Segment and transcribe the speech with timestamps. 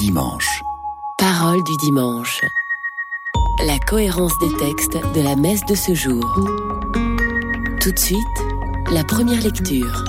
[0.00, 0.62] dimanche.
[1.18, 2.40] Parole du dimanche.
[3.66, 6.24] La cohérence des textes de la messe de ce jour.
[7.82, 8.18] Tout de suite,
[8.90, 10.02] la première lecture.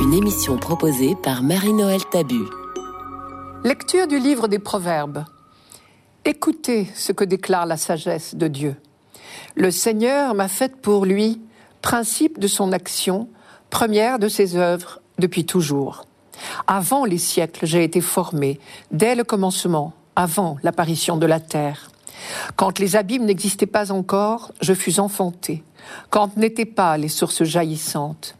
[0.00, 2.44] Une émission proposée par Marie-Noël Tabu.
[3.62, 5.26] Lecture du livre des Proverbes.
[6.24, 8.76] Écoutez ce que déclare la sagesse de Dieu.
[9.54, 11.42] Le Seigneur m'a faite pour lui
[11.82, 13.28] principe de son action,
[13.68, 16.05] première de ses œuvres depuis toujours.
[16.66, 21.90] Avant les siècles, j'ai été formé, dès le commencement, avant l'apparition de la terre.
[22.56, 25.62] Quand les abîmes n'existaient pas encore, je fus enfanté,
[26.10, 28.34] quand n'étaient pas les sources jaillissantes.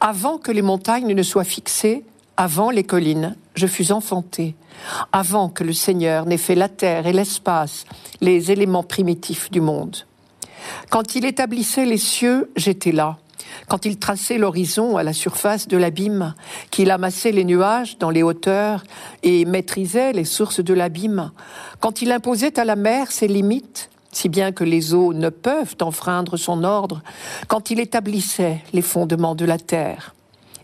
[0.00, 2.04] Avant que les montagnes ne soient fixées,
[2.36, 4.54] avant les collines, je fus enfanté,
[5.12, 7.84] avant que le Seigneur n'ait fait la terre et l'espace,
[8.20, 9.96] les éléments primitifs du monde.
[10.90, 13.18] Quand il établissait les cieux, j'étais là
[13.68, 16.34] quand il traçait l'horizon à la surface de l'abîme,
[16.70, 18.84] qu'il amassait les nuages dans les hauteurs
[19.22, 21.30] et maîtrisait les sources de l'abîme,
[21.80, 25.76] quand il imposait à la mer ses limites, si bien que les eaux ne peuvent
[25.82, 27.02] enfreindre son ordre,
[27.48, 30.14] quand il établissait les fondements de la terre.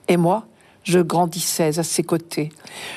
[0.08, 0.46] Et moi,
[0.84, 2.50] je grandissais à ses côtés.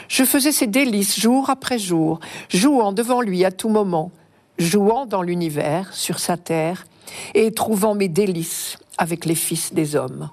[0.08, 4.12] Je faisais ses délices jour après jour, jouant devant lui à tout moment,
[4.58, 6.86] jouant dans l'univers, sur sa terre,
[7.34, 10.30] et trouvant mes délices avec les fils des hommes.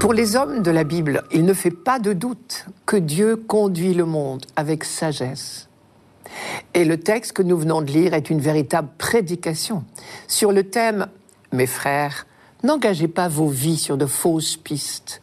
[0.00, 3.94] Pour les hommes de la Bible, il ne fait pas de doute que Dieu conduit
[3.94, 5.68] le monde avec sagesse.
[6.72, 9.84] Et le texte que nous venons de lire est une véritable prédication
[10.26, 11.08] sur le thème
[11.52, 12.26] Mes frères,
[12.62, 15.20] n'engagez pas vos vies sur de fausses pistes.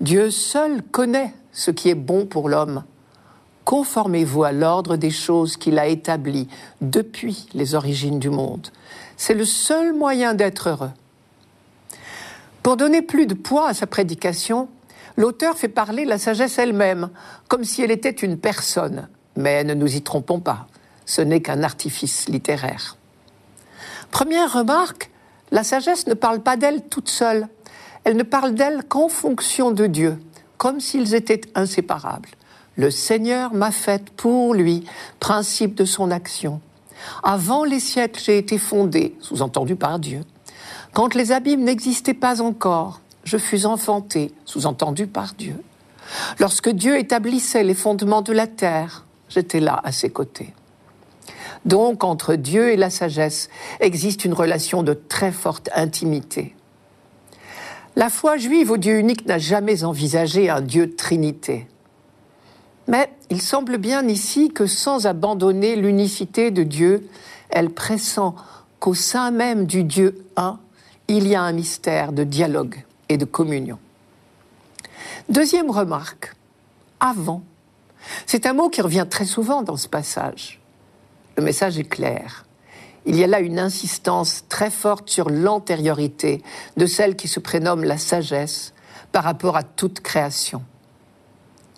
[0.00, 2.84] Dieu seul connaît ce qui est bon pour l'homme
[3.68, 6.48] Conformez-vous à l'ordre des choses qu'il a établi
[6.80, 8.68] depuis les origines du monde.
[9.18, 10.92] C'est le seul moyen d'être heureux.
[12.62, 14.70] Pour donner plus de poids à sa prédication,
[15.18, 17.10] l'auteur fait parler la sagesse elle-même,
[17.48, 19.06] comme si elle était une personne.
[19.36, 20.66] Mais ne nous y trompons pas,
[21.04, 22.96] ce n'est qu'un artifice littéraire.
[24.10, 25.10] Première remarque,
[25.50, 27.48] la sagesse ne parle pas d'elle toute seule.
[28.04, 30.18] Elle ne parle d'elle qu'en fonction de Dieu,
[30.56, 32.30] comme s'ils étaient inséparables.
[32.78, 34.84] Le Seigneur m'a faite pour lui,
[35.18, 36.60] principe de son action.
[37.24, 40.20] Avant les siècles, j'ai été fondée, sous-entendu par Dieu.
[40.92, 45.56] Quand les abîmes n'existaient pas encore, je fus enfantée, sous-entendu par Dieu.
[46.38, 50.54] Lorsque Dieu établissait les fondements de la terre, j'étais là à ses côtés.
[51.64, 53.48] Donc, entre Dieu et la sagesse
[53.80, 56.54] existe une relation de très forte intimité.
[57.96, 61.66] La foi juive au Dieu unique n'a jamais envisagé un Dieu Trinité.
[62.88, 67.08] Mais il semble bien ici que sans abandonner l'unicité de Dieu,
[67.50, 68.34] elle pressent
[68.80, 70.58] qu'au sein même du Dieu un,
[71.06, 73.78] il y a un mystère de dialogue et de communion.
[75.28, 76.34] Deuxième remarque,
[76.98, 77.42] avant.
[78.26, 80.60] C'est un mot qui revient très souvent dans ce passage.
[81.36, 82.46] Le message est clair.
[83.04, 86.42] Il y a là une insistance très forte sur l'antériorité
[86.76, 88.72] de celle qui se prénomme la sagesse
[89.12, 90.62] par rapport à toute création.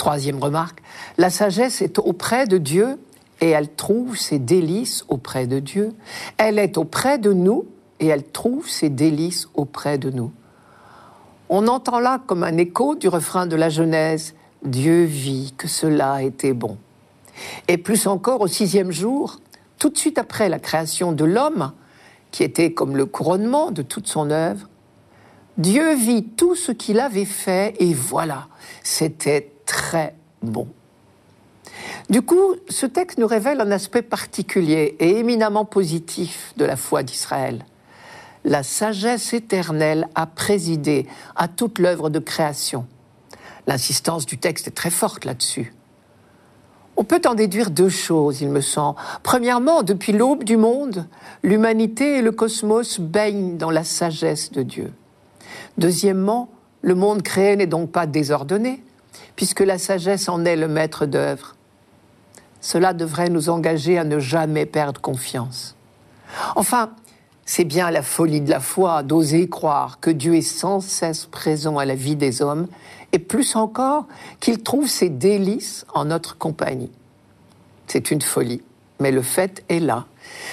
[0.00, 0.80] Troisième remarque,
[1.18, 2.98] la sagesse est auprès de Dieu
[3.42, 5.92] et elle trouve ses délices auprès de Dieu.
[6.38, 7.66] Elle est auprès de nous
[7.98, 10.32] et elle trouve ses délices auprès de nous.
[11.50, 14.34] On entend là comme un écho du refrain de la Genèse,
[14.64, 16.78] Dieu vit que cela était bon.
[17.68, 19.36] Et plus encore au sixième jour,
[19.78, 21.72] tout de suite après la création de l'homme,
[22.30, 24.66] qui était comme le couronnement de toute son œuvre,
[25.58, 28.46] Dieu vit tout ce qu'il avait fait et voilà,
[28.82, 30.66] c'était très bon.
[32.08, 37.04] Du coup, ce texte nous révèle un aspect particulier et éminemment positif de la foi
[37.04, 37.64] d'Israël.
[38.44, 42.84] La sagesse éternelle a présidé à toute l'œuvre de création.
[43.68, 45.72] L'insistance du texte est très forte là-dessus.
[46.96, 48.98] On peut en déduire deux choses, il me semble.
[49.22, 51.06] Premièrement, depuis l'aube du monde,
[51.44, 54.92] l'humanité et le cosmos baignent dans la sagesse de Dieu.
[55.78, 56.48] Deuxièmement,
[56.82, 58.82] le monde créé n'est donc pas désordonné,
[59.40, 61.56] puisque la sagesse en est le maître d'œuvre.
[62.60, 65.76] Cela devrait nous engager à ne jamais perdre confiance.
[66.56, 66.90] Enfin,
[67.46, 71.78] c'est bien la folie de la foi d'oser croire que Dieu est sans cesse présent
[71.78, 72.66] à la vie des hommes,
[73.12, 74.04] et plus encore
[74.40, 76.92] qu'il trouve ses délices en notre compagnie.
[77.86, 78.60] C'est une folie,
[78.98, 80.04] mais le fait est là.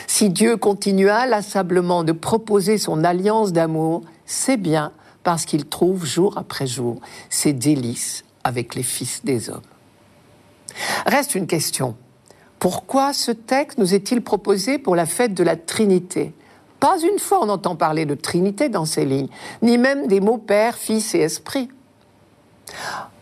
[0.08, 4.94] Si Dieu continue inlassablement de proposer son alliance d'amour, c'est bien
[5.24, 9.62] parce qu'il trouve jour après jour ses délices avec les fils des hommes.
[11.06, 11.96] Reste une question.
[12.60, 16.34] Pourquoi ce texte nous est-il proposé pour la fête de la Trinité?
[16.80, 19.30] Pas une fois on entend parler de Trinité dans ces lignes,
[19.62, 21.70] ni même des mots Père, Fils et Esprit.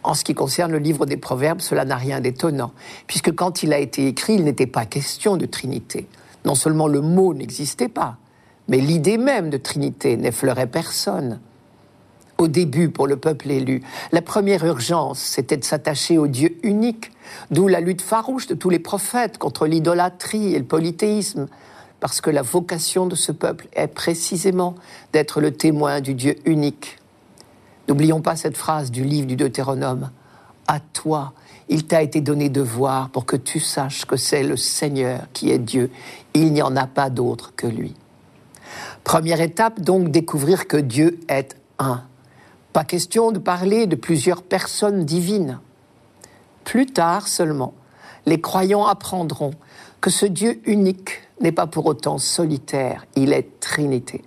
[0.04, 2.74] En ce qui concerne le livre des Proverbes, cela n'a rien d'étonnant,
[3.08, 6.08] puisque quand il a été écrit, il n'était pas question de Trinité.
[6.46, 8.18] Non seulement le mot n'existait pas,
[8.68, 11.40] mais l'idée même de Trinité n'effleurait personne.
[12.38, 17.12] Au début, pour le peuple élu, la première urgence, c'était de s'attacher au Dieu unique,
[17.50, 21.48] d'où la lutte farouche de tous les prophètes contre l'idolâtrie et le polythéisme,
[22.02, 24.76] parce que la vocation de ce peuple est précisément
[25.14, 26.98] d'être le témoin du Dieu unique.
[27.88, 30.10] N'oublions pas cette phrase du livre du Deutéronome.
[30.68, 31.34] À toi,
[31.70, 35.52] il t'a été donné de voir pour que tu saches que c'est le Seigneur qui
[35.52, 35.90] est Dieu.
[36.34, 37.94] Il n'y en a pas d'autre que lui.
[39.06, 42.04] Première étape, donc, découvrir que Dieu est un.
[42.76, 45.62] Pas question de parler de plusieurs personnes divines.
[46.66, 47.74] Plus tard seulement,
[48.26, 49.52] les croyants apprendront
[50.02, 54.26] que ce Dieu unique n'est pas pour autant solitaire, il est Trinité.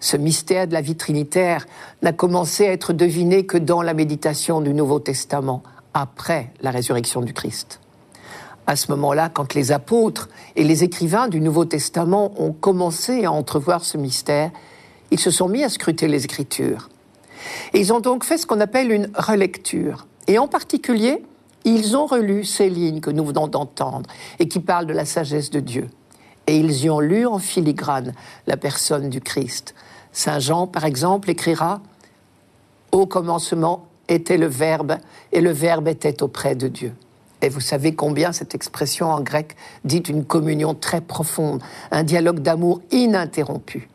[0.00, 1.64] Ce mystère de la vie trinitaire
[2.02, 5.62] n'a commencé à être deviné que dans la méditation du Nouveau Testament,
[5.94, 7.78] après la résurrection du Christ.
[8.66, 13.30] À ce moment-là, quand les apôtres et les écrivains du Nouveau Testament ont commencé à
[13.30, 14.50] entrevoir ce mystère,
[15.12, 16.88] ils se sont mis à scruter les Écritures.
[17.74, 20.06] Ils ont donc fait ce qu'on appelle une relecture.
[20.26, 21.22] Et en particulier,
[21.64, 24.08] ils ont relu ces lignes que nous venons d'entendre
[24.38, 25.88] et qui parlent de la sagesse de Dieu.
[26.46, 28.14] Et ils y ont lu en filigrane
[28.46, 29.74] la personne du Christ,
[30.12, 31.80] Saint Jean, par exemple, écrira
[32.92, 34.96] Au commencement était le Verbe,
[35.32, 36.92] et le Verbe était auprès de Dieu.
[37.42, 42.40] Et vous savez combien cette expression en grec dit une communion très profonde, un dialogue
[42.40, 43.88] d'amour ininterrompu.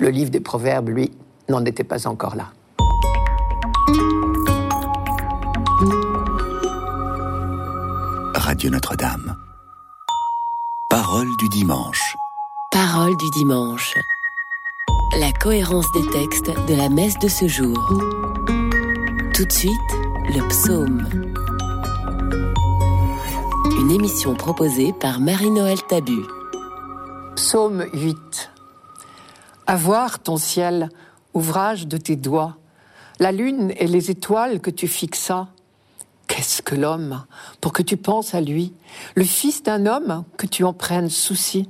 [0.00, 1.12] Le livre des Proverbes, lui,
[1.48, 2.52] n'en était pas encore là.
[8.48, 9.36] Radio Notre-Dame.
[10.88, 12.16] Parole du dimanche.
[12.70, 13.92] Parole du dimanche.
[15.18, 17.76] La cohérence des textes de la messe de ce jour.
[19.34, 19.90] Tout de suite,
[20.34, 21.06] le psaume.
[23.78, 26.22] Une émission proposée par Marie-Noël Tabu.
[27.36, 28.50] Psaume 8.
[29.66, 30.88] Avoir ton ciel,
[31.34, 32.56] ouvrage de tes doigts,
[33.18, 35.48] la lune et les étoiles que tu fixas.
[36.38, 37.24] Qu'est-ce que l'homme
[37.60, 38.72] pour que tu penses à lui,
[39.16, 41.68] le fils d'un homme que tu en prennes souci?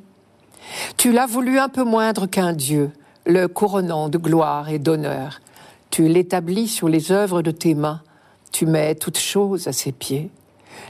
[0.99, 2.91] Tu l'as voulu un peu moindre qu'un Dieu,
[3.25, 5.41] le couronnant de gloire et d'honneur.
[5.89, 8.03] Tu l'établis sur les œuvres de tes mains.
[8.53, 10.31] Tu mets toutes choses à ses pieds.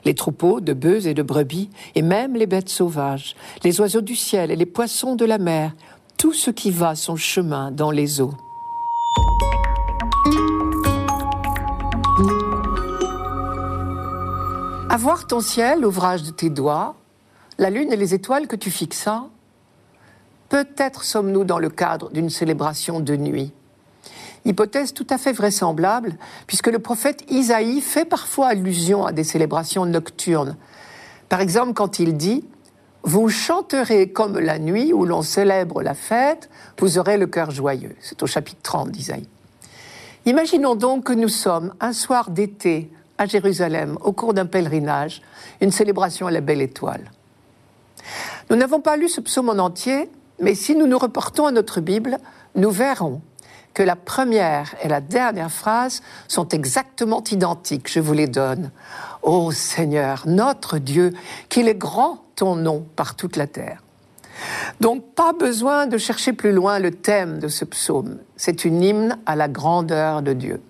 [0.05, 4.17] Les troupeaux de bœufs et de brebis, et même les bêtes sauvages, les oiseaux du
[4.17, 5.73] ciel et les poissons de la mer,
[6.17, 8.35] tout ce qui va son chemin dans les eaux.
[14.91, 16.97] Avoir ton ciel, ouvrage de tes doigts,
[17.59, 19.25] la lune et les étoiles que tu fixas,
[20.49, 23.53] Peut-être sommes-nous dans le cadre d'une célébration de nuit.
[24.47, 29.85] Hypothèse tout à fait vraisemblable, puisque le prophète Isaïe fait parfois allusion à des célébrations
[29.85, 30.57] nocturnes.
[31.29, 32.45] Par exemple, quand il dit
[33.03, 36.49] Vous chanterez comme la nuit où l'on célèbre la fête,
[36.79, 37.95] vous aurez le cœur joyeux.
[38.01, 39.29] C'est au chapitre 30 d'Isaïe.
[40.25, 45.23] Imaginons donc que nous sommes un soir d'été à Jérusalem, au cours d'un pèlerinage,
[45.61, 47.11] une célébration à la belle étoile.
[48.51, 50.09] Nous n'avons pas lu ce psaume en entier,
[50.41, 52.19] mais si nous nous reportons à notre Bible,
[52.55, 53.21] nous verrons
[53.75, 57.91] que la première et la dernière phrase sont exactement identiques.
[57.93, 58.71] Je vous les donne.
[59.23, 61.13] Ô Seigneur, notre Dieu,
[61.49, 63.83] qu'il est grand ton nom par toute la terre.
[64.81, 68.19] Donc pas besoin de chercher plus loin le thème de ce psaume.
[68.37, 70.61] C'est une hymne à la grandeur de Dieu.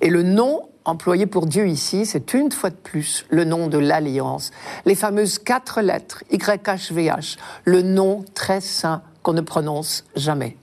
[0.00, 3.78] Et le nom employé pour Dieu ici, c'est une fois de plus le nom de
[3.78, 4.52] l'alliance.
[4.84, 10.56] Les fameuses quatre lettres, YHVH, le nom très saint qu'on ne prononce jamais.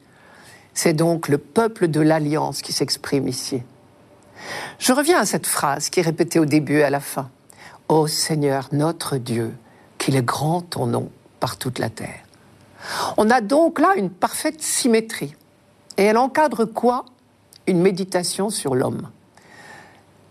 [0.73, 3.61] C'est donc le peuple de l'alliance qui s'exprime ici.
[4.79, 7.29] Je reviens à cette phrase qui est répétée au début et à la fin.
[7.89, 9.53] Ô Seigneur notre Dieu,
[9.97, 12.21] qu'il est grand ton nom par toute la terre.
[13.17, 15.35] On a donc là une parfaite symétrie.
[15.97, 17.05] Et elle encadre quoi?
[17.67, 19.09] Une méditation sur l'homme.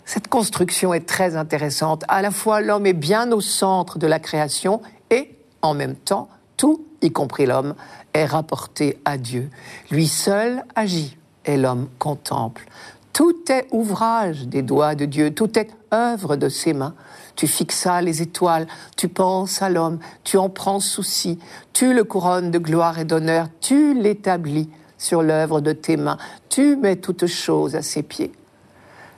[0.04, 2.04] Cette construction est très intéressante.
[2.08, 6.28] À la fois, l'homme est bien au centre de la création et, en même temps,
[6.56, 7.74] tout, y compris l'homme,
[8.12, 9.48] est rapporté à Dieu.
[9.90, 12.66] Lui seul agit et l'homme contemple.
[13.12, 16.94] Tout est ouvrage des doigts de Dieu, tout est œuvre de ses mains.
[17.36, 21.38] Tu fixas les étoiles, tu penses à l'homme, tu en prends souci,
[21.72, 24.68] tu le couronnes de gloire et d'honneur, tu l'établis
[25.02, 26.16] sur l'œuvre de tes mains,
[26.48, 28.30] tu mets toutes choses à ses pieds.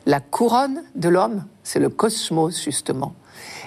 [0.06, 3.14] La couronne de l'homme, c'est le cosmos, justement.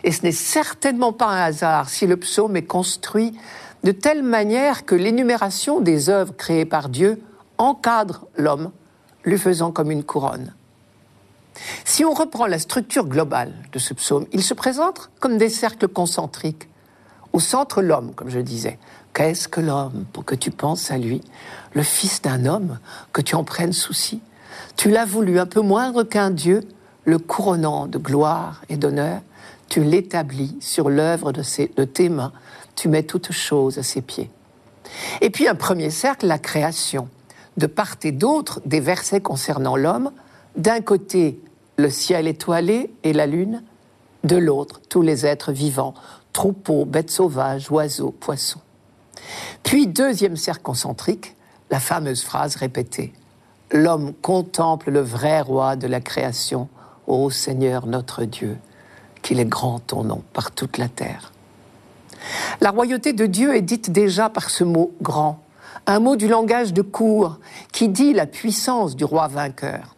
[0.03, 3.37] Et ce n'est certainement pas un hasard si le psaume est construit
[3.83, 7.21] de telle manière que l'énumération des œuvres créées par Dieu
[7.59, 8.71] encadre l'homme,
[9.23, 10.55] lui faisant comme une couronne.
[11.85, 15.87] Si on reprend la structure globale de ce psaume, il se présente comme des cercles
[15.87, 16.67] concentriques.
[17.33, 18.79] Au centre, l'homme, comme je disais.
[19.17, 21.21] Qu'est-ce que l'homme pour que tu penses à lui
[21.73, 22.77] Le fils d'un homme,
[23.13, 24.21] que tu en prennes souci?
[24.75, 26.61] Tu l'as voulu un peu moindre qu'un Dieu,
[27.03, 29.21] le couronnant de gloire et d'honneur.
[29.69, 32.31] Tu l'établis sur l'œuvre de, tes mains.
[32.75, 34.29] Tu mets toutes choses à ses pieds.
[35.21, 37.09] Et puis un premier cercle, la création.
[37.57, 40.11] De part et d'autre, des versets concernant l'homme.
[40.57, 41.41] D'un côté,
[41.77, 43.63] le ciel étoilé et la lune,
[44.25, 45.95] de l'autre, tous les êtres vivants,
[46.33, 48.61] troupeaux, bêtes sauvages, oiseaux, poissons.
[49.63, 51.35] Puis, deuxième cercle concentrique,
[51.69, 53.13] la fameuse phrase répétée
[53.71, 56.69] L'homme contemple le vrai roi de la création,
[57.05, 58.57] ô Seigneur notre Dieu,
[59.21, 61.33] qu'il est grand ton nom par toute la terre.
[62.61, 65.39] La royauté de Dieu est dite déjà par ce mot grand,
[65.85, 67.39] un mot du langage de cour
[67.73, 69.95] qui dit la puissance du roi vainqueur.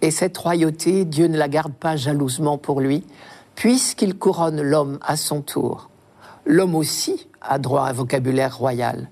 [0.00, 3.04] Et cette royauté, Dieu ne la garde pas jalousement pour lui,
[3.54, 5.90] puisqu'il couronne l'homme à son tour.
[6.46, 9.08] L'homme aussi a droit à un vocabulaire royal.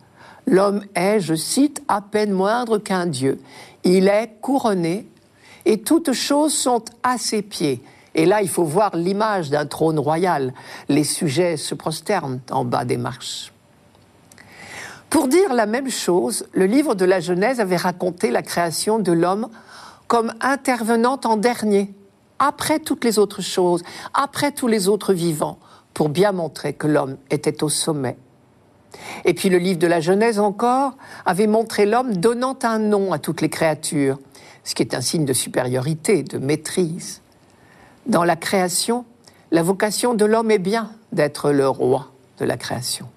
[0.46, 3.40] L'homme est, je cite, à peine moindre qu'un Dieu.
[3.84, 5.06] Il est couronné
[5.64, 7.82] et toutes choses sont à ses pieds.
[8.14, 10.54] Et là, il faut voir l'image d'un trône royal.
[10.88, 13.52] Les sujets se prosternent en bas des marches.
[15.10, 19.12] Pour dire la même chose, le livre de la Genèse avait raconté la création de
[19.12, 19.48] l'homme
[20.06, 21.94] comme intervenant en dernier,
[22.38, 23.82] après toutes les autres choses,
[24.14, 25.58] après tous les autres vivants,
[25.94, 28.16] pour bien montrer que l'homme était au sommet.
[29.24, 33.18] Et puis le livre de la Genèse encore avait montré l'homme donnant un nom à
[33.18, 34.18] toutes les créatures,
[34.64, 37.20] ce qui est un signe de supériorité, de maîtrise.
[38.06, 39.04] Dans la création,
[39.50, 43.08] la vocation de l'homme est bien d'être le roi de la création.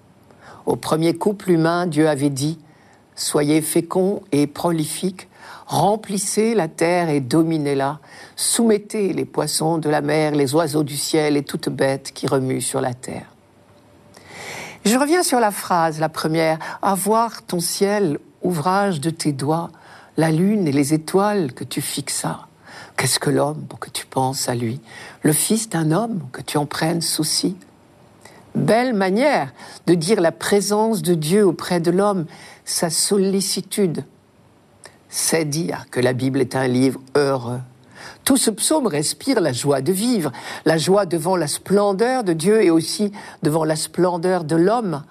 [0.66, 2.58] Au premier couple humain, Dieu avait dit
[3.14, 5.28] Soyez féconds et prolifiques,
[5.66, 8.00] Remplissez la terre et dominez-la.
[8.36, 12.60] Soumettez les poissons de la mer, les oiseaux du ciel et toutes bêtes qui remuent
[12.60, 13.26] sur la terre.
[14.84, 16.58] Je reviens sur la phrase, la première.
[16.82, 19.70] Avoir ton ciel, ouvrage de tes doigts,
[20.16, 22.46] la lune et les étoiles que tu fixas.
[22.96, 24.80] Qu'est-ce que l'homme pour que tu penses à lui?
[25.22, 27.56] Le fils d'un homme que tu en prennes souci
[28.54, 29.52] Belle manière
[29.86, 32.26] de dire la présence de Dieu auprès de l'homme,
[32.64, 34.04] sa sollicitude,
[35.12, 37.60] c'est dire que la Bible est un livre heureux.
[38.24, 40.32] Tout ce psaume respire la joie de vivre,
[40.64, 45.02] la joie devant la splendeur de Dieu et aussi devant la splendeur de l'homme.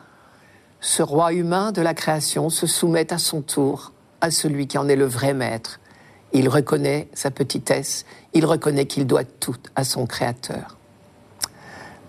[0.79, 4.89] Ce roi humain de la création se soumet à son tour à celui qui en
[4.89, 5.79] est le vrai maître.
[6.33, 10.77] Il reconnaît sa petitesse, il reconnaît qu'il doit tout à son Créateur.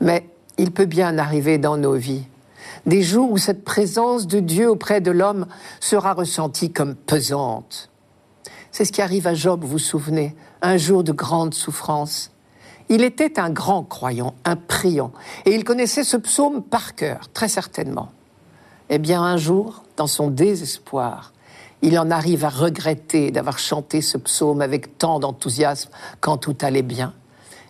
[0.00, 2.24] Mais il peut bien arriver dans nos vies
[2.86, 5.46] des jours où cette présence de Dieu auprès de l'homme
[5.80, 7.90] sera ressentie comme pesante.
[8.70, 12.30] C'est ce qui arrive à Job, vous vous souvenez, un jour de grande souffrance.
[12.88, 15.12] Il était un grand croyant, un priant,
[15.44, 18.10] et il connaissait ce psaume par cœur, très certainement.
[18.88, 21.32] Eh bien, un jour, dans son désespoir,
[21.82, 26.82] il en arrive à regretter d'avoir chanté ce psaume avec tant d'enthousiasme quand tout allait
[26.82, 27.12] bien.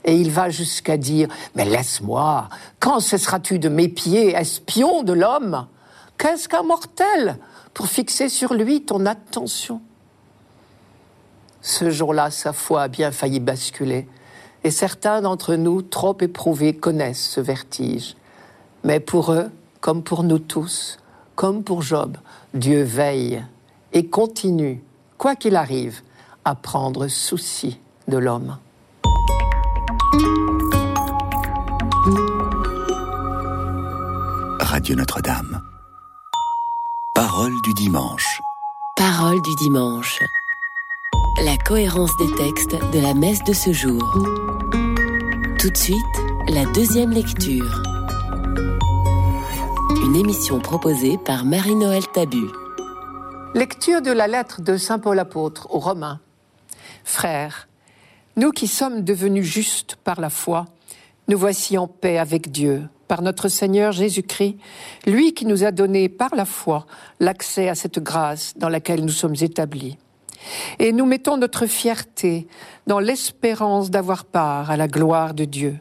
[0.05, 2.49] Et il va jusqu'à dire Mais laisse-moi,
[2.81, 5.67] quand cesseras-tu de m'épier, espion de l'homme?
[6.19, 7.39] Qu'est-ce qu'un mortel
[7.75, 9.81] pour fixer sur lui ton attention?
[11.61, 14.09] Ce jour-là, sa foi a bien failli basculer.
[14.65, 18.17] Et certains d'entre nous, trop éprouvés, connaissent ce vertige.
[18.85, 20.99] Mais pour eux, comme pour nous tous,
[21.35, 22.17] comme pour Job,
[22.55, 23.45] Dieu veille
[23.93, 24.83] et continue,
[25.19, 26.03] quoi qu'il arrive,
[26.45, 27.79] à prendre souci
[28.09, 28.59] de l'homme.
[34.83, 35.63] Radio Notre-Dame.
[37.15, 38.43] Parole du dimanche.
[38.97, 40.19] Parole du dimanche.
[41.45, 44.03] La cohérence des textes de la messe de ce jour.
[45.61, 45.97] Tout de suite,
[46.49, 47.81] la deuxième lecture.
[50.05, 52.49] Une émission proposée par Marie-Noël Tabu.
[53.55, 56.19] Lecture de la lettre de Saint Paul apôtre aux Romains.
[57.05, 57.69] Frères,
[58.35, 60.67] nous qui sommes devenus justes par la foi,
[61.29, 64.57] nous voici en paix avec Dieu par notre Seigneur Jésus-Christ,
[65.05, 66.87] lui qui nous a donné par la foi
[67.21, 69.99] l'accès à cette grâce dans laquelle nous sommes établis.
[70.79, 72.47] Et nous mettons notre fierté
[72.87, 75.79] dans l'espérance d'avoir part à la gloire de Dieu.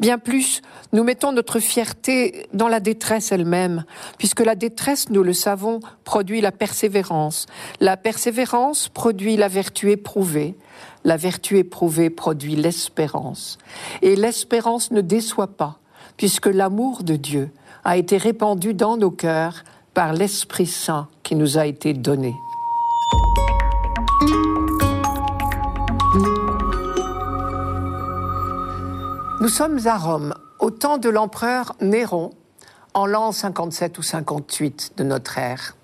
[0.00, 0.60] Bien plus,
[0.92, 3.84] nous mettons notre fierté dans la détresse elle-même,
[4.18, 7.46] puisque la détresse, nous le savons, produit la persévérance.
[7.78, 10.56] La persévérance produit la vertu éprouvée.
[11.04, 13.56] La vertu éprouvée produit l'espérance.
[14.02, 15.78] Et l'espérance ne déçoit pas,
[16.16, 17.50] puisque l'amour de Dieu
[17.84, 22.34] a été répandu dans nos cœurs par l'Esprit Saint qui nous a été donné.
[29.40, 32.30] Nous sommes à Rome, au temps de l'empereur Néron,
[32.94, 35.76] en l'an 57 ou 58 de notre ère.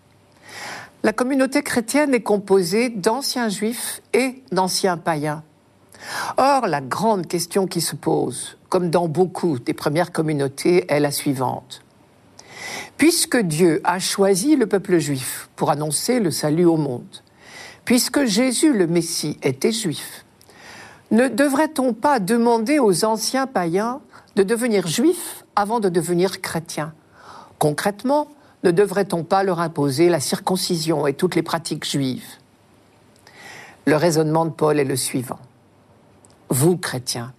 [1.03, 5.43] La communauté chrétienne est composée d'anciens juifs et d'anciens païens.
[6.39, 11.11] Or, la grande question qui se pose, comme dans beaucoup des premières communautés, est la
[11.11, 11.83] suivante.
[12.97, 17.21] Puisque Dieu a choisi le peuple juif pour annoncer le salut au monde,
[17.85, 20.25] puisque Jésus le Messie était juif,
[21.11, 24.01] ne devrait-on pas demander aux anciens païens
[24.37, 26.95] de devenir juifs avant de devenir chrétiens?
[27.59, 28.27] Concrètement,
[28.65, 32.39] ne devrait-on pas leur imposer la circoncision et toutes les pratiques juives?
[33.85, 35.41] Le raisonnement de Paul est le suivant.
[36.49, 37.35] Vous, chrétiens,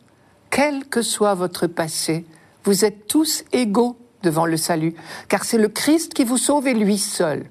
[0.54, 2.26] quel que soit votre passé,
[2.64, 4.94] vous êtes tous égaux devant le salut,
[5.28, 7.46] car c'est le Christ qui vous sauve et lui seul.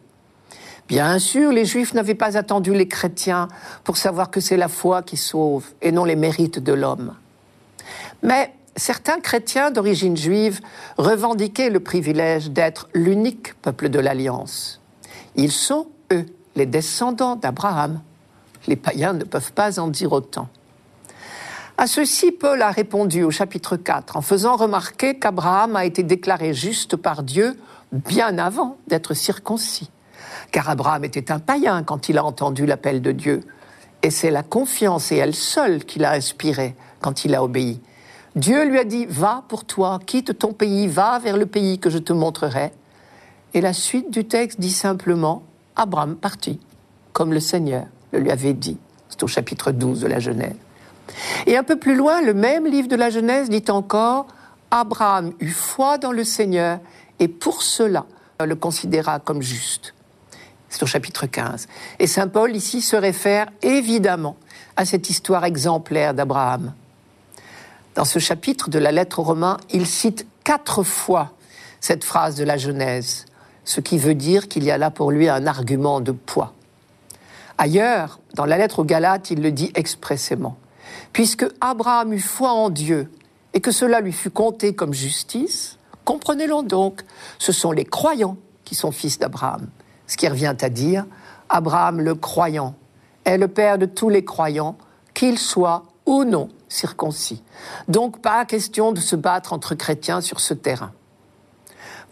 [0.86, 3.48] Bien sûr, les Juifs n'avaient pas attendu les chrétiens
[3.82, 7.16] pour savoir que c'est la foi qui sauve et non les mérites de l'homme.
[8.22, 10.60] Mais certains chrétiens d'origine juive
[10.96, 14.80] revendiquaient le privilège d'être l'unique peuple de l'Alliance.
[15.34, 18.00] Ils sont, eux, les descendants d'Abraham.
[18.68, 20.48] Les païens ne peuvent pas en dire autant.
[21.78, 26.52] À ceci, Paul a répondu au chapitre 4 en faisant remarquer qu'Abraham a été déclaré
[26.52, 27.58] juste par Dieu
[27.92, 29.90] bien avant d'être circoncis.
[30.50, 33.40] Car Abraham était un païen quand il a entendu l'appel de Dieu.
[34.02, 37.80] Et c'est la confiance et elle seule qu'il a inspirée quand il a obéi.
[38.36, 41.90] Dieu lui a dit, va pour toi, quitte ton pays, va vers le pays que
[41.90, 42.72] je te montrerai.
[43.54, 45.42] Et la suite du texte dit simplement,
[45.76, 46.60] Abraham partit,
[47.12, 48.78] comme le Seigneur le lui avait dit.
[49.08, 50.56] C'est au chapitre 12 de la Genèse.
[51.46, 54.26] Et un peu plus loin, le même livre de la Genèse dit encore,
[54.70, 56.78] Abraham eut foi dans le Seigneur
[57.18, 58.06] et pour cela
[58.46, 59.94] le considéra comme juste.
[60.68, 61.68] C'est au chapitre 15.
[61.98, 64.36] Et Saint Paul ici se réfère évidemment
[64.76, 66.72] à cette histoire exemplaire d'Abraham.
[67.94, 71.32] Dans ce chapitre de la lettre aux Romains, il cite quatre fois
[71.80, 73.26] cette phrase de la Genèse,
[73.64, 76.54] ce qui veut dire qu'il y a là pour lui un argument de poids.
[77.58, 80.56] Ailleurs, dans la lettre aux Galates, il le dit expressément.
[81.12, 83.10] Puisque Abraham eut foi en Dieu
[83.52, 87.02] et que cela lui fut compté comme justice, comprenez-le donc,
[87.38, 89.68] ce sont les croyants qui sont fils d'Abraham.
[90.06, 91.06] Ce qui revient à dire,
[91.48, 92.74] Abraham le croyant
[93.24, 94.76] est le père de tous les croyants,
[95.14, 97.42] qu'ils soient ou non circoncis.
[97.88, 100.92] Donc pas question de se battre entre chrétiens sur ce terrain.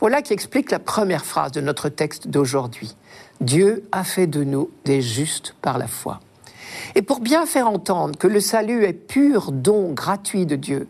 [0.01, 2.95] Voilà qui explique la première phrase de notre texte d'aujourd'hui.
[3.41, 6.21] Dieu a fait de nous des justes par la foi.
[6.95, 10.89] Et pour bien faire entendre que le salut est pur don gratuit de Dieu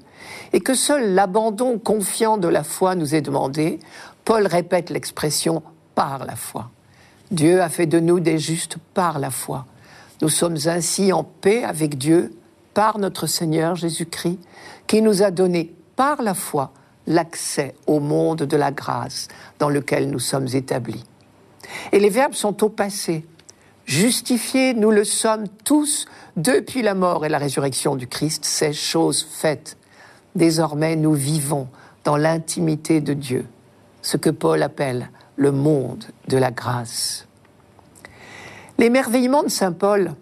[0.53, 3.79] et que seul l'abandon confiant de la foi nous est demandé,
[4.25, 5.63] Paul répète l'expression
[5.95, 6.71] par la foi.
[7.31, 9.67] Dieu a fait de nous des justes par la foi.
[10.23, 12.35] Nous sommes ainsi en paix avec Dieu
[12.75, 14.39] par notre Seigneur Jésus-Christ,
[14.87, 16.73] qui nous a donné par la foi
[17.07, 21.05] l'accès au monde de la grâce dans lequel nous sommes établis.
[21.93, 23.25] Et les verbes sont au passé.
[23.91, 29.27] Justifiés, nous le sommes tous depuis la mort et la résurrection du Christ, ces choses
[29.29, 29.77] faites.
[30.37, 31.67] Désormais, nous vivons
[32.05, 33.49] dans l'intimité de Dieu,
[34.01, 37.27] ce que Paul appelle le monde de la grâce.
[38.79, 40.15] L'émerveillement de Saint Paul,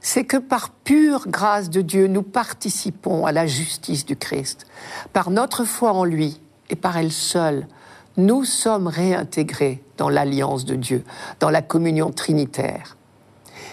[0.00, 4.66] c'est que par pure grâce de Dieu, nous participons à la justice du Christ.
[5.12, 7.68] Par notre foi en lui et par elle seule,
[8.16, 11.04] nous sommes réintégrés dans l'alliance de Dieu,
[11.38, 12.96] dans la communion trinitaire.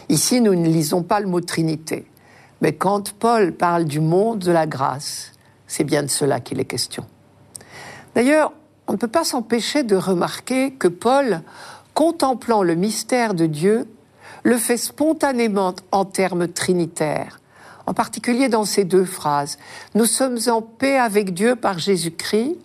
[0.10, 2.06] Ici, nous ne lisons pas le mot Trinité,
[2.62, 5.34] mais quand Paul parle du monde de la grâce,
[5.68, 7.06] c'est bien de cela qu'il est question.
[8.16, 8.52] D'ailleurs,
[8.88, 11.42] on ne peut pas s'empêcher de remarquer que Paul,
[11.94, 13.86] contemplant le mystère de Dieu,
[14.42, 17.40] le fait spontanément en termes trinitaires,
[17.86, 19.60] en particulier dans ces deux phrases.
[19.94, 22.58] Nous sommes en paix avec Dieu par Jésus-Christ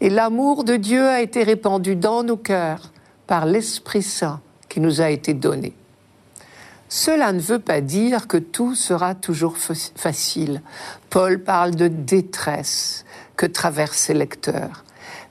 [0.00, 2.92] et l'amour de Dieu a été répandu dans nos cœurs
[3.28, 5.74] par l'Esprit Saint qui nous a été donné.
[6.88, 10.62] Cela ne veut pas dire que tout sera toujours facile.
[11.10, 13.04] Paul parle de détresse
[13.36, 14.84] que traversent ses lecteurs.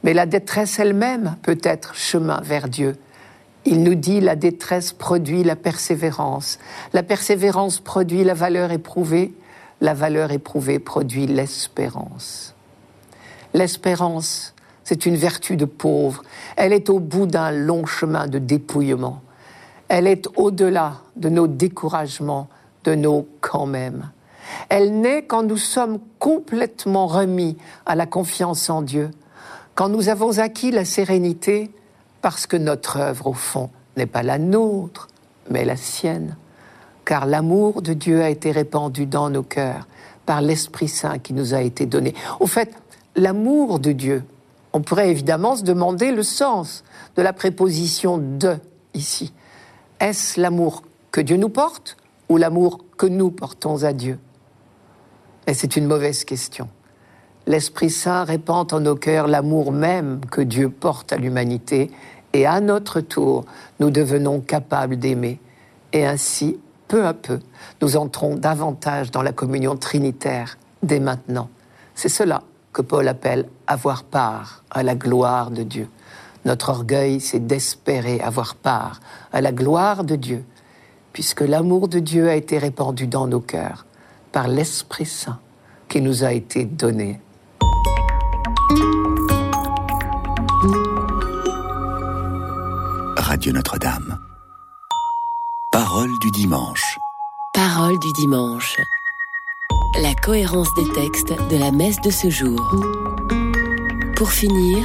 [0.04, 2.96] Mais la détresse elle-même peut être chemin vers Dieu.
[3.66, 6.60] Il nous dit la détresse produit la persévérance.
[6.94, 9.34] La persévérance produit la valeur éprouvée.
[9.82, 12.54] La valeur éprouvée produit l'espérance.
[13.54, 16.24] L'espérance, c'est une vertu de pauvre.
[16.56, 19.22] Elle est au bout d'un long chemin de dépouillement.
[19.90, 22.48] Elle est au-delà de nos découragements,
[22.84, 24.10] de nos quand même.
[24.70, 29.12] Elle naît quand nous sommes complètement remis à la confiance en Dieu,
[29.76, 31.72] quand nous avons acquis la sérénité,
[32.22, 35.08] parce que notre œuvre, au fond, n'est pas la nôtre,
[35.50, 36.36] mais la sienne,
[37.06, 39.88] car l'amour de Dieu a été répandu dans nos cœurs
[40.26, 42.14] par l'Esprit Saint qui nous a été donné.
[42.40, 42.74] Au fait,
[43.16, 44.24] l'amour de Dieu,
[44.74, 46.84] on pourrait évidemment se demander le sens
[47.16, 48.58] de la préposition de
[48.94, 49.32] ici.
[50.00, 51.98] Est-ce l'amour que Dieu nous porte
[52.30, 54.20] ou l'amour que nous portons à Dieu?
[55.48, 56.70] Et c'est une mauvaise question
[57.48, 61.90] l'Esprit Saint répand en nos cœurs l'amour même que Dieu porte à l'humanité,
[62.34, 63.46] et à notre tour,
[63.80, 65.40] nous devenons capables d'aimer.
[65.94, 67.40] Et ainsi, peu à peu,
[67.82, 71.50] nous entrons davantage dans la communion trinitaire dès maintenant.
[71.96, 75.88] C'est cela que Paul appelle avoir part à la gloire de Dieu.
[76.46, 79.00] Notre orgueil, c'est d'espérer avoir part
[79.32, 80.46] à la gloire de Dieu,
[81.14, 83.86] puisque l'amour de Dieu a été répandu dans nos cœurs
[84.32, 85.40] par l'Esprit Saint
[85.90, 87.20] qui nous a été donné
[93.18, 94.20] Radio Notre-Dame.
[95.72, 96.98] Parole du dimanche.
[97.54, 98.78] Parole du dimanche.
[100.02, 102.60] La cohérence des textes de la messe de ce jour.
[104.16, 104.84] Pour finir,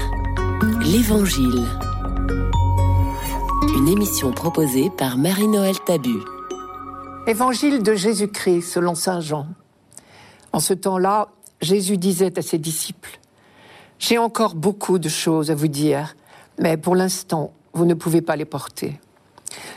[0.92, 1.64] l'Évangile.
[3.74, 6.18] Une émission proposée par Marie-Noël Tabu.
[7.26, 9.46] Évangile de Jésus-Christ selon Saint Jean.
[10.52, 11.28] En ce temps-là,
[11.62, 13.20] Jésus disait à ses disciples,
[13.98, 16.14] J'ai encore beaucoup de choses à vous dire,
[16.58, 19.00] mais pour l'instant, vous ne pouvez pas les porter.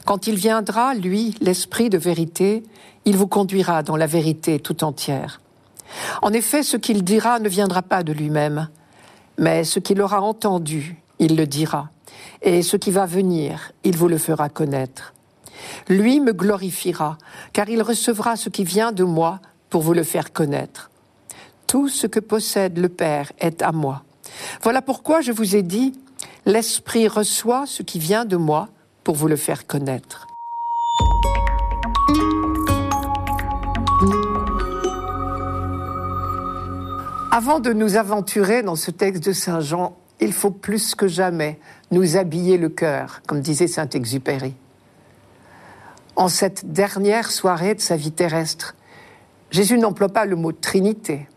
[0.05, 2.61] Quand il viendra, lui, l'Esprit de vérité,
[3.05, 5.39] il vous conduira dans la vérité tout entière.
[6.21, 8.67] En effet, ce qu'il dira ne viendra pas de lui-même,
[9.37, 11.89] mais ce qu'il aura entendu, il le dira,
[12.41, 15.13] et ce qui va venir, il vous le fera connaître.
[15.87, 17.17] Lui me glorifiera,
[17.53, 20.91] car il recevra ce qui vient de moi pour vous le faire connaître.
[21.67, 24.03] Tout ce que possède le Père est à moi.
[24.61, 25.93] Voilà pourquoi je vous ai dit,
[26.45, 28.69] l'Esprit reçoit ce qui vient de moi
[29.03, 30.27] pour vous le faire connaître.
[37.31, 41.59] Avant de nous aventurer dans ce texte de Saint Jean, il faut plus que jamais
[41.91, 44.55] nous habiller le cœur, comme disait Saint Exupéry.
[46.15, 48.75] En cette dernière soirée de sa vie terrestre,
[49.51, 51.27] Jésus n'emploie pas le mot Trinité,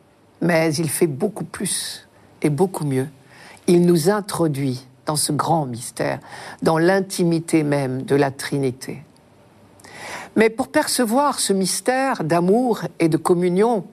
[0.41, 2.09] mais il fait beaucoup plus
[2.43, 3.09] et beaucoup mieux.
[3.67, 6.21] Il nous introduit dans ce grand mystère,
[6.63, 9.03] dans l'intimité même de la Trinité.
[10.37, 13.85] Mais pour percevoir ce mystère d'amour et de communion,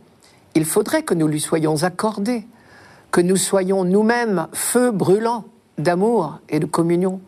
[0.53, 2.45] il faudrait que nous lui soyons accordés,
[3.15, 5.45] que nous soyons nous-mêmes feu brûlant
[5.77, 7.21] d'amour et de communion.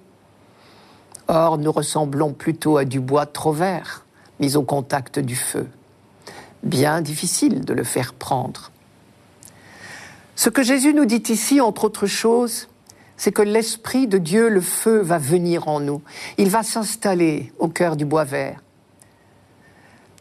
[1.30, 4.06] Or, nous ressemblons plutôt à du bois trop vert,
[4.42, 5.66] mis au contact du feu.
[6.62, 8.74] Bien difficile de le faire prendre.
[10.36, 12.68] Ce que Jésus nous dit ici, entre autres choses,
[13.16, 16.02] c'est que l'Esprit de Dieu, le feu, va venir en nous.
[16.38, 18.62] Il va s'installer au cœur du bois vert.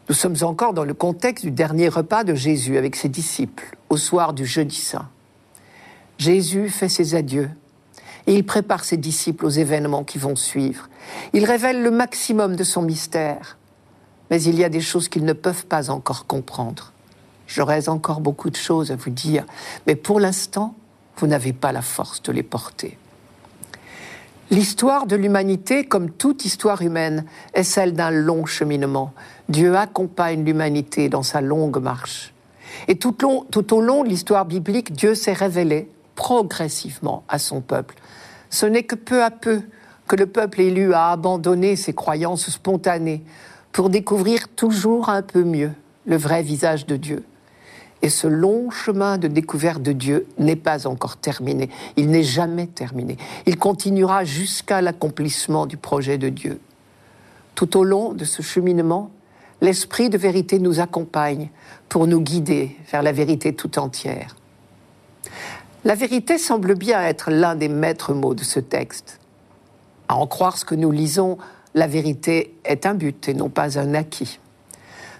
[0.07, 3.97] Nous sommes encore dans le contexte du dernier repas de Jésus avec ses disciples, au
[3.97, 5.09] soir du jeudi saint.
[6.17, 7.49] Jésus fait ses adieux
[8.25, 10.89] et il prépare ses disciples aux événements qui vont suivre.
[11.33, 13.57] Il révèle le maximum de son mystère,
[14.29, 16.91] mais il y a des choses qu'ils ne peuvent pas encore comprendre.
[17.47, 19.45] J'aurais encore beaucoup de choses à vous dire,
[19.85, 20.75] mais pour l'instant,
[21.17, 22.97] vous n'avez pas la force de les porter.
[24.49, 29.13] L'histoire de l'humanité, comme toute histoire humaine, est celle d'un long cheminement.
[29.49, 32.33] Dieu accompagne l'humanité dans sa longue marche.
[32.87, 37.95] Et tout, au long de l'histoire biblique, Dieu s'est révélé progressivement à son peuple.
[38.49, 39.61] Ce n'est que peu à peu
[40.07, 43.23] que le peuple élu a abandonné ses croyances spontanées
[43.71, 45.71] pour découvrir toujours un peu mieux
[46.05, 47.23] le vrai visage de Dieu.
[48.01, 51.69] Et ce long chemin de découverte de Dieu n'est pas encore terminé.
[51.97, 53.17] Il n'est jamais terminé.
[53.45, 56.59] Il continuera jusqu'à l'accomplissement du projet de Dieu.
[57.55, 59.11] Tout au long de ce cheminement,
[59.61, 61.49] l'Esprit de vérité nous accompagne
[61.89, 64.35] pour nous guider vers la vérité tout entière.
[65.87, 69.21] La vérité semble bien être l'un des maîtres mots de ce texte.
[70.09, 71.37] À en croire ce que nous lisons,
[71.75, 74.41] la vérité est un but et non pas un acquis.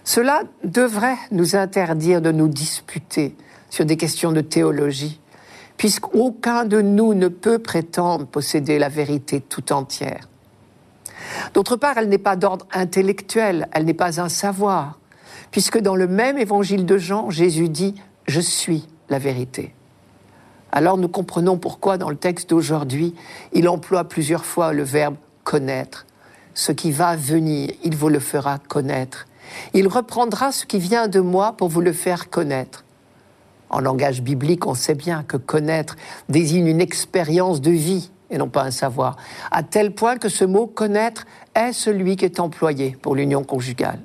[0.04, 3.34] Cela devrait nous interdire de nous disputer
[3.70, 5.18] sur des questions de théologie,
[5.78, 10.28] puisqu'aucun de nous ne peut prétendre posséder la vérité tout entière.
[11.54, 14.98] D'autre part, elle n'est pas d'ordre intellectuel, elle n'est pas un savoir,
[15.50, 17.94] puisque dans le même évangile de Jean, Jésus dit⁇
[18.26, 19.72] Je suis la vérité⁇
[20.72, 23.14] Alors nous comprenons pourquoi dans le texte d'aujourd'hui,
[23.52, 26.06] il emploie plusieurs fois le verbe connaître.
[26.54, 29.26] Ce qui va venir, il vous le fera connaître.
[29.74, 32.84] Il reprendra ce qui vient de moi pour vous le faire connaître.
[33.70, 35.96] En langage biblique, on sait bien que connaître
[36.28, 39.16] désigne une expérience de vie et non pas un savoir,
[39.50, 44.00] à tel point que ce mot connaître est celui qui est employé pour l'union conjugale.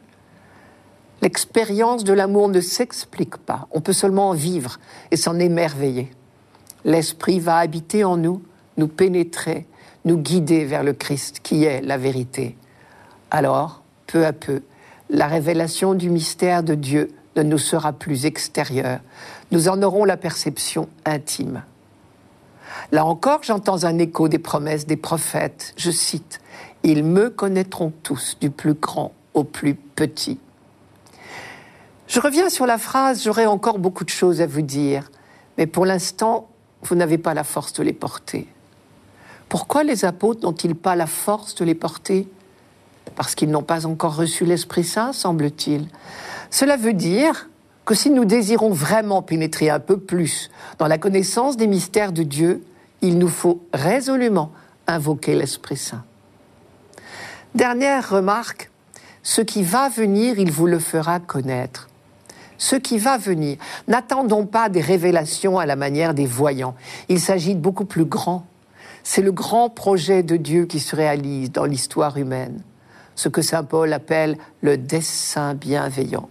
[1.22, 4.80] L'expérience de l'amour ne s'explique pas, on peut seulement en vivre
[5.12, 6.12] et s'en émerveiller.
[6.86, 8.42] L'Esprit va habiter en nous,
[8.78, 9.66] nous pénétrer,
[10.06, 12.58] nous guider vers le Christ qui est la vérité.
[13.32, 14.62] Alors, peu à peu,
[15.10, 19.00] la révélation du mystère de Dieu ne nous sera plus extérieure,
[19.52, 21.64] nous en aurons la perception intime.
[22.92, 25.74] Là encore, j'entends un écho des promesses des prophètes.
[25.78, 26.42] Je cite,
[26.84, 30.40] Ils me connaîtront tous, du plus grand au plus petit.
[32.08, 35.10] Je reviens sur la phrase, j'aurai encore beaucoup de choses à vous dire,
[35.58, 36.50] mais pour l'instant,
[36.86, 38.48] vous n'avez pas la force de les porter.
[39.50, 42.28] Pourquoi les apôtres n'ont-ils pas la force de les porter?
[43.16, 45.88] Parce qu'ils n'ont pas encore reçu l'Esprit Saint, semble-t-il.
[46.50, 47.50] Cela veut dire
[47.86, 52.24] que si nous désirons vraiment pénétrer un peu plus dans la connaissance des mystères de
[52.24, 52.64] Dieu,
[53.02, 54.52] il nous faut résolument
[54.88, 56.04] invoquer l'Esprit Saint.
[57.54, 58.72] Dernière remarque,
[59.22, 61.90] ce qui va venir, il vous le fera connaître.
[62.64, 63.58] Ce qui va venir,
[63.90, 66.76] n'attendons pas des révélations à la manière des voyants.
[67.10, 68.46] Il s'agit de beaucoup plus grand.
[69.04, 72.62] C'est le grand projet de Dieu qui se réalise dans l'histoire humaine,
[73.16, 76.30] ce que Saint Paul appelle le dessein bienveillant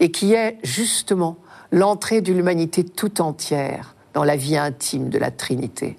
[0.00, 1.36] et qui est justement
[1.70, 5.98] l'entrée de l'humanité tout entière dans la vie intime de la Trinité.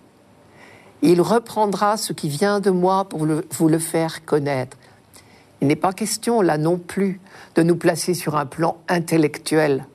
[1.03, 4.77] Il reprendra ce qui vient de moi pour vous le faire connaître.
[5.65, 7.19] Il n'est pas question, là non plus,
[7.56, 9.88] de nous placer sur un plan intellectuel.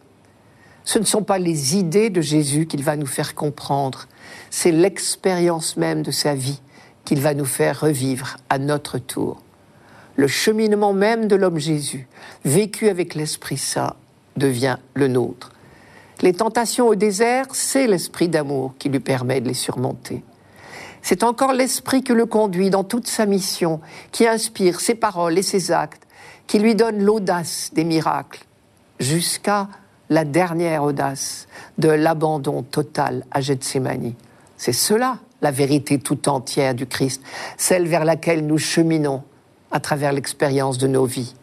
[0.83, 4.09] Ce ne sont pas les idées de Jésus qu'il va nous faire comprendre,
[4.51, 6.61] c'est l'expérience même de sa vie
[7.05, 9.41] qu'il va nous faire revivre à notre tour
[10.17, 12.09] le cheminement même de l'homme Jésus,
[12.45, 13.95] vécu avec l'Esprit Saint,
[14.37, 15.53] devient le nôtre.
[16.21, 20.25] Les tentations au désert, c'est l'esprit d'amour qui lui permet de les surmonter.
[21.03, 23.81] C'est encore l'esprit qui le conduit dans toute sa mission,
[24.13, 26.07] qui inspire ses paroles et ses actes,
[26.47, 28.45] qui lui donne l'audace des miracles,
[28.99, 29.69] jusqu'à
[30.09, 31.47] la dernière audace
[31.79, 34.15] de l'abandon total à Gethsemane.
[34.57, 37.23] C'est cela la vérité tout entière du Christ,
[37.57, 39.23] celle vers laquelle nous cheminons
[39.71, 41.35] à travers l'expérience de nos vies.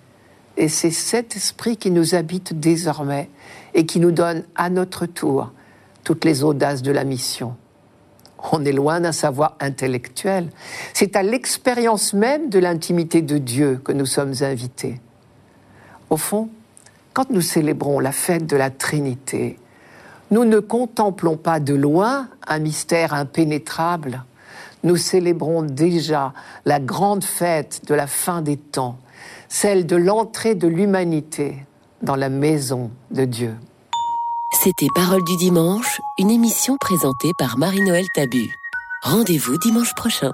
[0.57, 3.29] Et c'est cet esprit qui nous habite désormais
[3.73, 5.51] et qui nous donne à notre tour
[6.03, 7.55] toutes les audaces de la mission.
[8.51, 10.49] On est loin d'un savoir intellectuel.
[10.93, 14.99] C'est à l'expérience même de l'intimité de Dieu que nous sommes invités.
[16.09, 16.49] Au fond,
[17.13, 19.59] quand nous célébrons la fête de la Trinité,
[20.29, 24.23] nous ne contemplons pas de loin un mystère impénétrable,
[24.83, 26.33] nous célébrons déjà
[26.65, 28.97] la grande fête de la fin des temps,
[29.49, 31.65] celle de l'entrée de l'humanité
[32.01, 33.55] dans la maison de Dieu.
[34.53, 38.55] C'était Parole du dimanche, une émission présentée par Marie-Noël Tabu.
[39.03, 40.33] Rendez-vous dimanche prochain.